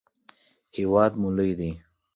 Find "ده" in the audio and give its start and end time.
1.59-1.69